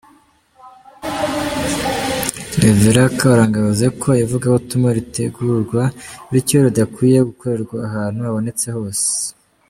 Rev 2.61 2.81
Karuranga 3.19 3.57
yavuze 3.59 3.85
ko 4.01 4.09
ivugabutumwa 4.23 4.89
ritegurwa 4.97 5.81
bityo 6.31 6.57
ridakwiye 6.65 7.19
gukorerwa 7.29 7.75
ahantu 7.89 8.19
habonetse 8.25 8.67
hose. 8.75 9.07